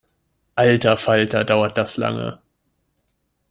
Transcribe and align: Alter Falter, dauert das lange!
Alter 0.55 0.97
Falter, 0.97 1.43
dauert 1.43 1.77
das 1.77 1.95
lange! 1.95 2.39